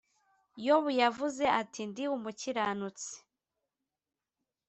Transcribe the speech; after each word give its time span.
“yobu 0.65 0.89
yavuze 1.01 1.45
ati’ 1.61 1.81
ndi 1.89 2.03
umukiranutsi, 2.15 3.11